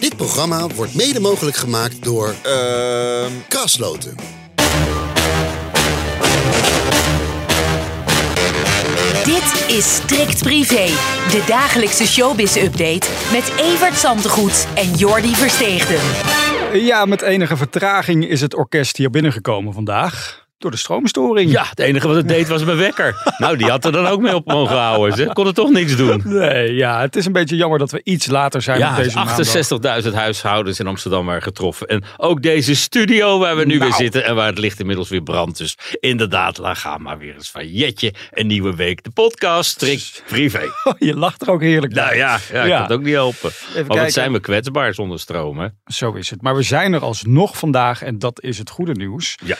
[0.00, 4.14] Dit programma wordt mede mogelijk gemaakt door Ehm Kaasloten.
[9.24, 10.86] Dit is Strikt Privé,
[11.30, 16.00] de dagelijkse showbiz-update met Evert Zantegoed en Jordi Versteegden.
[16.82, 20.39] Ja, met enige vertraging is het orkest hier binnengekomen vandaag.
[20.60, 21.50] Door de stroomstoring.
[21.50, 23.14] Ja, het enige wat het deed was mijn wekker.
[23.38, 25.16] Nou, die had er dan ook mee op mogen houden.
[25.16, 26.22] Ze kon er toch niks doen.
[26.24, 29.16] Nee, ja, het is een beetje jammer dat we iets later zijn Ja, op deze
[29.16, 30.02] maandag.
[30.04, 31.86] 68.000 huishoudens in Amsterdam waren getroffen.
[31.86, 33.84] En ook deze studio waar we nu Nou.
[33.84, 35.58] weer zitten en waar het licht inmiddels weer brandt.
[35.58, 38.14] Dus inderdaad, laat gaan maar weer eens van Jetje.
[38.30, 39.02] Een nieuwe week.
[39.04, 40.62] De podcast, strikt privé.
[40.84, 42.16] Oh, je lacht er ook heerlijk Nou bij.
[42.16, 43.50] ja, ja, ik kan het ook niet helpen.
[43.64, 43.96] Maar kijken.
[43.96, 45.68] wat zijn we kwetsbaar zonder stroom, hè?
[45.84, 46.42] Zo is het.
[46.42, 49.34] Maar we zijn er alsnog vandaag en dat is het goede nieuws.
[49.44, 49.56] Ja.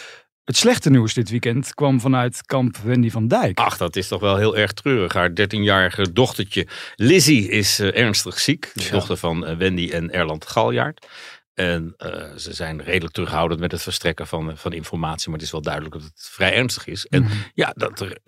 [0.51, 3.59] Het slechte nieuws dit weekend kwam vanuit kamp Wendy van Dijk.
[3.59, 5.13] Ach, dat is toch wel heel erg treurig.
[5.13, 8.71] Haar 13-jarige dochtertje Lizzie is eh, ernstig ziek.
[8.75, 8.91] De Ja.
[8.91, 11.07] dochter van eh, Wendy en Erland Galjaard.
[11.55, 15.29] En eh, ze zijn redelijk terughoudend met het verstrekken van, van informatie.
[15.29, 17.07] Maar het is wel duidelijk dat het vrij ernstig is.
[17.07, 17.33] En Mhm.
[17.55, 18.19] ja, dat er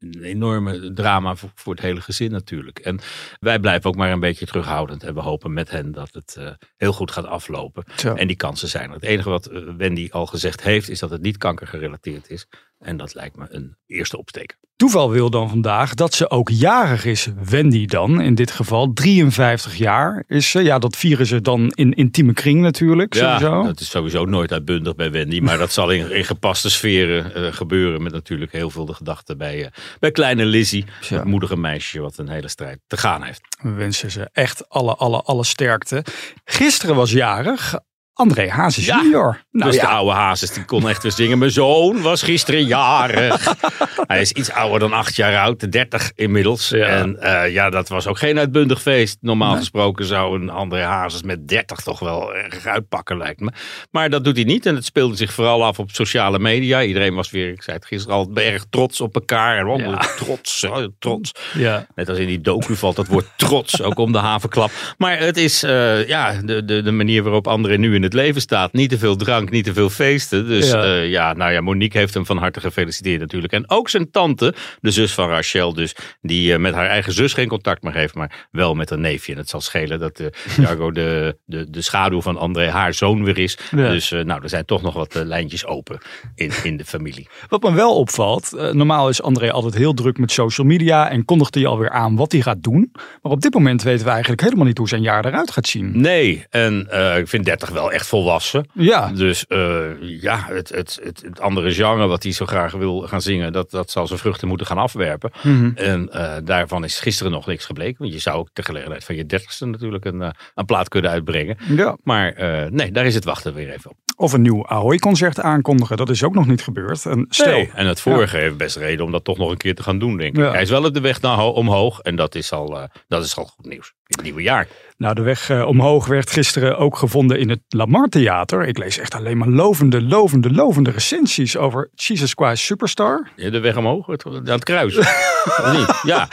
[0.00, 2.78] een enorme drama voor, voor het hele gezin natuurlijk.
[2.78, 3.00] En
[3.40, 5.02] wij blijven ook maar een beetje terughoudend.
[5.02, 7.84] En we hopen met hen dat het eh, heel goed gaat aflopen.
[7.96, 8.14] Zo.
[8.14, 8.94] En die kansen zijn er.
[8.94, 12.46] Het enige wat eh, Wendy al gezegd heeft, is dat het niet kankergerelateerd is.
[12.78, 14.56] En dat lijkt me een eerste opsteker.
[14.76, 17.28] Toeval wil dan vandaag dat ze ook jarig is.
[17.44, 20.62] Wendy dan, in dit geval 53 jaar is ze.
[20.62, 23.14] Ja, dat vieren ze dan in intieme kring natuurlijk.
[23.14, 23.60] sowieso.
[23.60, 25.40] Ja, dat is sowieso nooit uitbundig bij Wendy.
[25.40, 28.02] Maar dat zal in, in gepaste sferen eh, gebeuren.
[28.02, 30.84] Met natuurlijk heel veel de gedachten bij, eh, bij kleine Lizzie.
[31.08, 31.16] Ja.
[31.16, 33.40] Het moedige meisje wat een hele strijd te gaan heeft.
[33.62, 36.04] We wensen ze echt alle, alle, alle sterkte.
[36.44, 37.78] Gisteren was jarig
[38.20, 39.42] André Hazes Ja, junior.
[39.50, 41.38] Nou dus de oude Hazes die kon echt weer zingen.
[41.38, 43.54] Mijn zoon was gisteren jarig.
[44.06, 45.72] Hij is iets ouder dan acht jaar oud.
[45.72, 46.68] 30 inmiddels.
[46.68, 46.86] Ja.
[46.86, 49.18] En eh, ja, dat was ook geen uitbundig feest.
[49.20, 53.52] Normaal gesproken zou een André Hazes met 30 toch wel erg uitpakken lijkt me.
[53.90, 54.66] Maar dat doet hij niet.
[54.66, 56.82] En het speelde zich vooral af op sociale media.
[56.82, 59.58] Iedereen was weer, ik zei het gisteren al, erg trots op elkaar.
[59.58, 61.32] En oh, trots, oh, trots.
[61.54, 61.86] ja.
[61.94, 64.70] Net als in die docu valt dat woord trots ook om de havenklap.
[64.98, 68.40] Maar het is eh, ja, de, de, de manier waarop André nu in het leven
[68.40, 68.72] staat.
[68.72, 70.46] Niet te veel drank, niet te veel feesten.
[70.46, 70.84] Dus Ja.
[70.84, 73.52] ja, ja nou ja, Monique heeft hem van harte gefeliciteerd natuurlijk.
[73.52, 77.32] En ook zijn tante, de zus van Rachel dus, die eh, met haar eigen zus
[77.32, 79.32] geen contact meer heeft, maar wel met een neefje.
[79.32, 80.26] En het zal schelen dat eh
[80.64, 83.58] Jargo de, de, de schaduw van André haar zoon weer is.
[83.70, 83.88] Ja.
[83.88, 85.98] Dus eh, nou, er zijn toch nog wat eh, lijntjes open
[86.34, 87.28] in, in de familie.
[87.48, 91.24] Wat me wel opvalt, eh, normaal is André altijd heel druk met social media en
[91.24, 92.90] kondigt hij alweer aan wat hij gaat doen.
[93.22, 96.00] Maar op dit moment weten we eigenlijk helemaal niet hoe zijn jaar eruit gaat zien.
[96.00, 98.68] Nee, en eh, ik vind 30 wel echt volwassen.
[98.72, 103.00] Ja, Dus eh, ja, het, het, het, het andere genre wat hij zo graag wil
[103.00, 105.30] gaan zingen, dat, dat zal zijn vruchten moeten gaan afwerpen.
[105.42, 105.70] Mhm.
[105.74, 107.96] En eh, daarvan is gisteren nog niks gebleken.
[107.98, 111.10] Want je zou ook ter gelegenheid van je dertigste natuurlijk een, eh, een plaat kunnen
[111.10, 111.56] uitbrengen.
[111.68, 111.96] ja.
[112.02, 112.34] Maar
[112.70, 113.96] nee, daar is het wachten weer even op.
[114.16, 117.06] Of een nieuw Ahoy-concert aankondigen, dat is ook nog niet gebeurd.
[117.06, 119.74] En stel, Nee, En het vorige heeft best reden om dat toch nog een keer
[119.74, 120.42] te gaan doen, denk ik.
[120.42, 120.50] Ja.
[120.50, 123.36] Hij is wel op de weg naar ho- omhoog en dat is al, dat is
[123.36, 123.92] al goed nieuws.
[124.10, 124.66] In het nieuwe jaar.
[124.96, 128.66] nou de weg eh, omhoog werd gisteren ook gevonden in het Lamar Theater.
[128.66, 133.28] Ik lees echt alleen maar lovende, lovende, lovende recensies over Jesus Christ Superstar.
[133.36, 134.96] Ja, De weg omhoog, het, aan het kruis.
[134.98, 136.00] Of niet?
[136.02, 136.28] Ja.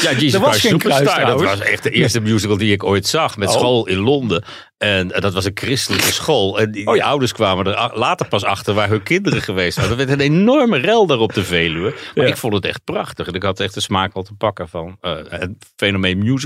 [0.00, 1.02] Ja, Jesus Christ Superstar.
[1.04, 3.36] kruis dat was echt de eerste musical die ik ooit zag.
[3.36, 3.54] Met Oh.
[3.54, 4.44] school in Londen.
[4.78, 6.60] En eh, dat was een christelijke school.
[6.60, 7.04] En die, Oh ja.
[7.04, 9.96] ouders kwamen er later pas achter waar hun kinderen geweest waren.
[9.96, 11.94] Dat werd een enorme rel daar op de Veluwe.
[12.14, 12.30] Maar Ja.
[12.30, 13.26] ik vond het echt prachtig.
[13.26, 16.36] En ik had echt de smaak wel te pakken van eh, het fenomeen musical.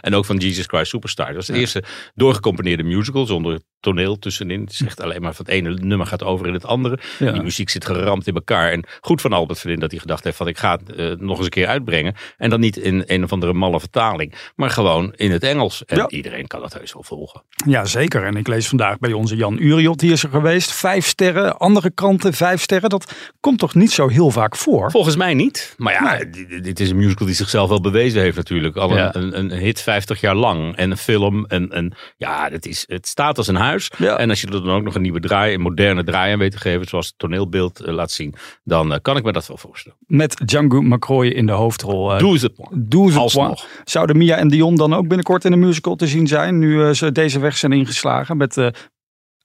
[0.00, 1.26] En ook van Jesus Christ Superstar.
[1.26, 1.82] Dat was de eerste
[2.14, 4.60] doorgecomponeerde musical zonder toneel tussenin.
[4.60, 6.98] Het is echt alleen maar van het ene nummer gaat over in het andere.
[7.18, 7.32] Ja.
[7.32, 8.70] Die muziek zit geramd in elkaar.
[8.72, 11.36] En goed van Albert Verlin dat hij gedacht heeft van ik ga het eh, nog
[11.36, 12.14] eens een keer uitbrengen.
[12.36, 14.34] En dan niet in een of andere malle vertaling.
[14.56, 15.84] Maar gewoon in het Engels.
[15.84, 16.08] En Ja.
[16.08, 17.42] iedereen kan dat heus wel volgen.
[17.66, 18.24] Ja, zeker.
[18.24, 20.72] En ik lees vandaag bij onze Jan Uriot, die is er geweest.
[20.72, 22.90] Vijf sterren, andere kranten vijf sterren.
[22.90, 24.90] Dat komt toch niet zo heel vaak voor?
[24.90, 25.74] Volgens mij niet.
[25.76, 28.76] Maar ja, dit, dit is een musical die zichzelf wel bewezen heeft natuurlijk.
[28.76, 29.14] Al een, Ja.
[29.14, 30.76] een, een hit 50 jaar lang.
[30.76, 31.46] En een film.
[31.46, 33.90] En, en ja, het, is, het staat als een huis.
[33.98, 34.18] Ja.
[34.18, 36.52] En als je er dan ook nog een nieuwe draai, een moderne draai aan weet
[36.52, 39.56] te geven, zoals het toneelbeeld eh, laat zien, dan eh, kan ik me dat wel
[39.56, 39.98] voorstellen.
[40.06, 42.12] Met Django McCroy in de hoofdrol.
[42.12, 43.66] Uh, Doe ze Doe ze Alsnog.
[43.84, 46.90] Zouden Mia en Dion dan ook binnenkort in een musical te zien zijn, nu eh,
[46.90, 48.72] ze deze weg zijn ingeslagen met de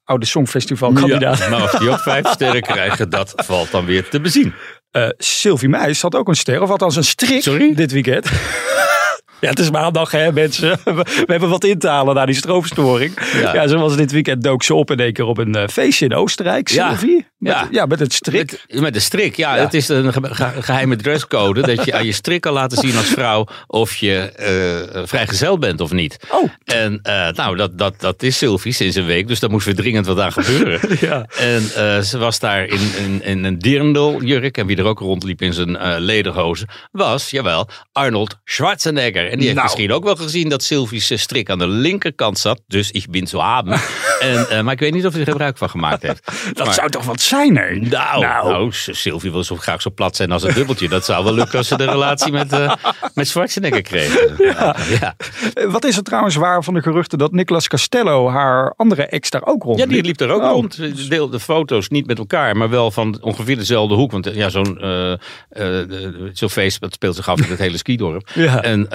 [0.03, 1.37] oude Songfestival-kandidaat?
[1.37, 4.53] Ja, maar of die ook vijf sterren krijgen, dat valt dan weer te bezien.
[4.91, 7.73] Eh, Sylvie Meijs had ook een ster, of althans een strik Sorry?
[7.75, 8.31] dit weekend.
[9.43, 10.79] Ja, het is maandag hè mensen.
[10.83, 13.13] We hebben wat in te halen na die stroomstoring.
[13.41, 13.53] Ja.
[13.53, 13.67] Ja.
[13.67, 16.13] zo was dit weekend dook ze op in één keer op een eh, feestje in
[16.13, 16.89] Oostenrijk, Ja.
[16.89, 17.25] Sylvie.
[17.37, 17.67] Met, Ja.
[17.71, 18.65] ja, met het strik.
[18.67, 19.61] Met, met de strik, ja, Ja.
[19.61, 21.61] Het is een ge- ge- geheime dresscode.
[21.61, 25.81] dat je aan je strik kan laten zien als vrouw of je eh vrijgezel bent
[25.81, 26.17] of niet.
[26.29, 26.49] Oh.
[26.65, 29.27] En eh, nou, dat, dat, dat is Sylvie sinds een week.
[29.27, 30.79] Dus daar moest weer dringend wat aan gebeuren.
[30.99, 31.25] Ja.
[31.37, 31.61] En
[32.05, 34.57] ze was daar in, in, in een dirndl-jurk.
[34.57, 39.25] En wie er ook rondliep in zijn lederhozen was, jawel, Arnold Schwarzenegger.
[39.33, 39.69] En die heeft Nou.
[39.71, 42.61] misschien ook wel gezien dat Sylvie's eh, strik aan de linkerkant zat.
[42.67, 43.73] Dus ik ben zo haben.
[44.19, 46.31] en, eh, maar ik weet niet of hij er gebruik van gemaakt heeft.
[46.53, 47.75] Dat Maar- zou toch wat zijn hè?
[47.75, 48.49] nou, Nou.
[48.49, 48.67] nou.
[48.71, 50.87] Sylvie wil zo graag zo plat zijn als een dubbeltje.
[50.89, 52.73] Dat zou wel lukken als ze de relatie met, eh
[53.13, 54.21] met Schwarzenegger kregen.
[54.53, 54.75] Ja.
[54.99, 55.15] ja.
[55.67, 59.45] Wat is er trouwens waar van de geruchten dat Nicolas Castello haar andere ex daar
[59.45, 60.51] ook rond Ja, die liep er ook Oh.
[60.51, 60.73] rond.
[60.73, 64.11] Ze deelde foto's niet met elkaar, maar wel van ongeveer dezelfde hoek.
[64.11, 64.77] Want ja, zo'n
[65.53, 68.29] de- zo'n feest dat speelt zich af in het hele skidorp.
[68.33, 68.61] Ja.
[68.63, 68.89] En,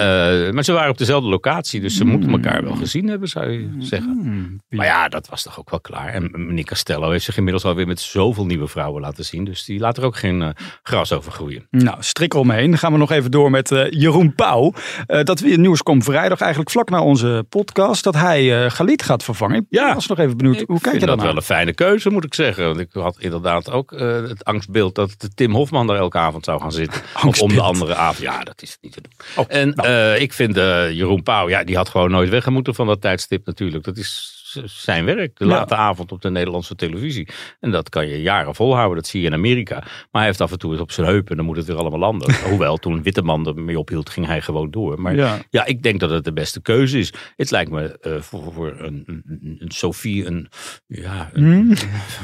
[0.53, 3.69] maar ze waren op dezelfde locatie, dus ze moeten elkaar wel gezien hebben, zou je
[3.79, 4.19] zeggen.
[4.23, 4.61] Hmm.
[4.69, 6.09] Maar ja, dat was toch ook wel klaar.
[6.09, 9.45] En meneer Castello heeft zich inmiddels alweer met zoveel nieuwe vrouwen laten zien.
[9.45, 10.49] Dus die laat er ook geen eh,
[10.83, 11.67] gras over groeien.
[11.71, 12.71] Nou, strik eromheen.
[12.71, 14.73] Dan gaan we nog even door met eh, Jeroen Pauw.
[15.07, 19.03] Eh, dat weer nieuws komt vrijdag, eigenlijk vlak na onze podcast, dat hij eh Galit
[19.03, 19.67] gaat vervangen.
[19.71, 19.89] Ja.
[19.89, 20.61] Ik was nog even benieuwd.
[20.61, 22.65] Ik Hoe kijk je dat dan wel een fijne keuze, moet ik zeggen.
[22.65, 26.61] Want ik had inderdaad ook eh, het angstbeeld dat Tim Hofman daar elke avond zou
[26.61, 27.03] gaan zitten.
[27.27, 28.19] Of om de andere avond.
[28.19, 29.13] Ja, dat is niet te doen.
[29.37, 29.89] Oh, en nou.
[30.15, 33.47] Eh, ik vind eh, Jeroen Pauw, ja, die had gewoon nooit weggemoeten van dat tijdstip
[33.47, 33.85] natuurlijk.
[33.85, 35.51] Dat is zijn werk, de Ja.
[35.51, 37.29] late avond op de Nederlandse televisie.
[37.61, 39.75] En dat kan je jaren volhouden, dat zie je in Amerika.
[39.75, 41.77] Maar hij heeft af en toe het op zijn heupen en dan moet het weer
[41.77, 42.35] allemaal landen.
[42.51, 45.01] Hoewel, toen Witteman ermee ophield, ging hij gewoon door.
[45.01, 45.39] Maar Ja.
[45.51, 45.65] ja.
[45.65, 47.13] ik denk dat het de beste keuze is.
[47.37, 49.23] Het lijkt me eh, voor, voor een, een,
[49.59, 50.49] een Sophie een...
[50.87, 51.77] Ja, een,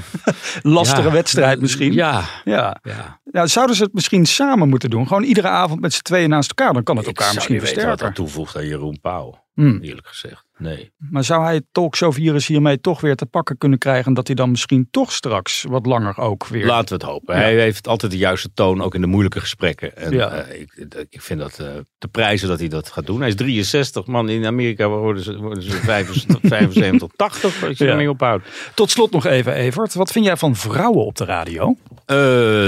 [0.63, 1.93] Lastige ja, wedstrijd misschien.
[1.93, 2.77] Ja, Ja.
[2.83, 3.21] ja.
[3.25, 5.07] Nou, zouden ze het misschien samen moeten doen?
[5.07, 6.73] Gewoon iedere avond met z'n tweeën naast elkaar.
[6.73, 8.25] Dan kan het Ik elkaar zou misschien niet weten wat versterken.
[8.25, 9.44] dat toevoegt aan Jeroen Pauw.
[9.55, 9.79] Hmm.
[9.83, 10.45] Eerlijk gezegd.
[10.59, 10.93] Nee.
[11.11, 14.15] Maar zou hij het talkshow-virus hiermee toch weer te pakken kunnen krijgen?
[14.15, 16.67] Dat hij dan misschien toch straks wat langer ook weer...
[16.67, 17.35] Laten we het hopen.
[17.35, 17.41] Ja.
[17.41, 19.97] Hij heeft altijd de juiste toon, ook in de moeilijke gesprekken.
[19.97, 20.31] En Ja.
[20.31, 20.73] eh, ik,
[21.11, 21.67] ik vind dat eh,
[21.99, 23.19] te prijzen dat hij dat gaat doen.
[23.21, 24.29] Hij is 63, man.
[24.29, 27.91] In Amerika worden ze, worden ze 75, 75 80 als je Ja.
[27.91, 28.49] ermee ophoudt.
[28.75, 29.95] Tot slot nog even, Evert.
[29.95, 31.77] Wat vind jij van vrouwen op de radio?
[32.07, 32.17] Eh,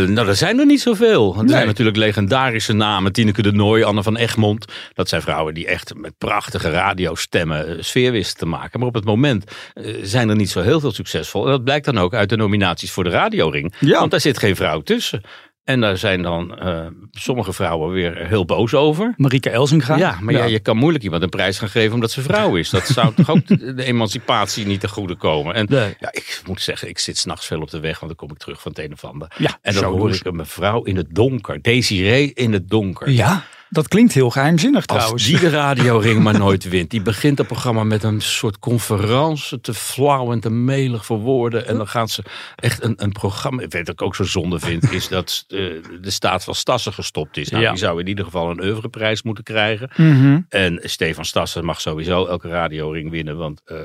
[0.09, 1.35] nou, er zijn er niet zoveel.
[1.37, 1.49] Er Nee.
[1.55, 3.13] zijn natuurlijk legendarische namen.
[3.13, 4.65] Tineke de Nooi, Anne van Egmond.
[4.95, 8.79] Dat zijn vrouwen die echt met prachtige radiostemmen eh, sfeer wisten te maken.
[8.79, 9.45] Maar op het moment
[9.75, 11.45] eh, zijn er niet zo heel veel succesvol.
[11.45, 13.75] En dat blijkt dan ook uit de nominaties voor de radioring.
[13.81, 13.99] Ja.
[13.99, 15.23] Want daar zit geen vrouw tussen.
[15.67, 19.15] En daar zijn dan eh, sommige vrouwen weer heel boos over.
[19.17, 19.97] Marieke Elzinga?
[19.97, 20.45] Ja, maar ja.
[20.45, 22.71] je kan moeilijk iemand een prijs gaan geven omdat ze vrouw is.
[22.71, 23.47] Dat zou toch ook
[23.77, 25.55] de emancipatie niet te goede komen.
[25.55, 25.95] En Nee.
[26.01, 28.43] ja, ik moet zeggen, ik zit s'nachts veel op de weg, want dan kom ik
[28.43, 29.35] terug van het een of ander.
[29.39, 33.11] Ja, en dan hoor ik een mevrouw in het donker, Desiree in het donker.
[33.11, 35.25] Ja, dat klinkt heel geheimzinnig Als trouwens.
[35.25, 36.91] die de radioring maar nooit wint.
[36.91, 39.61] Die begint het programma met een soort conferentie.
[39.61, 41.67] Te flauw en te melig voor woorden.
[41.67, 42.23] En dan gaan ze
[42.57, 43.63] echt een, een programma.
[43.63, 44.93] Ik weet wat ik ook zo zonde vind.
[44.93, 45.59] Is dat eh,
[46.01, 47.49] de staat van Stassen gestopt is.
[47.49, 47.71] Nou, Ja.
[47.71, 49.91] Die zou in ieder geval een oeuvreprijs moeten krijgen.
[49.97, 50.41] Mhm.
[50.49, 53.37] En Stefan Stassen mag sowieso elke radioring winnen.
[53.37, 53.77] Want eh,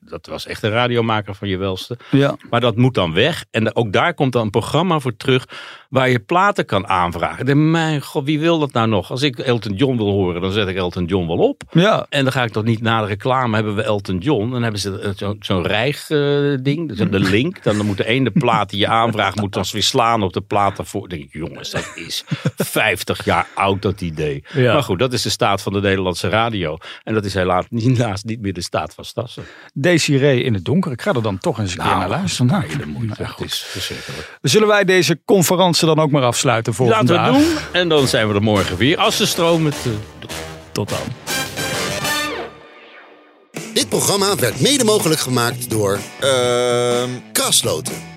[0.00, 1.98] dat was echt een radiomaker van je welste.
[2.10, 2.36] Ja.
[2.50, 3.44] Maar dat moet dan weg.
[3.50, 5.44] En ook daar komt dan een programma voor terug.
[5.94, 7.70] Waar je platen kan aanvragen.
[7.70, 9.10] Mijn god, wie wil dat nou nog?
[9.10, 11.62] Als ik Elton John wil horen, dan zet ik Elton John wel op.
[11.70, 12.06] Ja.
[12.08, 14.50] En dan ga ik toch niet na de reclame hebben we Elton John.
[14.50, 16.88] Dan hebben ze zo- zo'n rijg-ding.
[16.88, 17.62] dus de link.
[17.62, 20.76] Dan moet de ene plaat die je aanvraagt, moet dan weer slaan op de plaat
[20.76, 21.08] daarvoor.
[21.08, 22.24] Dan denk ik, jongens, dat is
[22.56, 24.44] 50 jaar oud dat idee.
[24.52, 24.72] Ja.
[24.72, 26.76] Maar goed, dat is de staat van de Nederlandse radio.
[27.04, 29.42] En dat is helaas niet, niet meer de staat van Stassen.
[29.74, 30.92] Desiree in het donker.
[30.92, 32.46] Ik ga er dan toch eens een keer naar luisteren.
[32.46, 33.14] Nou, moeite.
[33.22, 34.38] nou, Het is verschrikkelijk.
[34.42, 37.36] Zullen wij deze conferentie dan ook maar afsluiten voor Laten we vandaag?
[37.36, 37.56] het doen.
[37.72, 38.98] En dan zijn we er morgen weer.
[38.98, 39.76] Als de stroom het...
[40.72, 40.98] Tot dan.
[43.74, 48.13] Dit programma werd mede mogelijk gemaakt door Ehm Krasloten.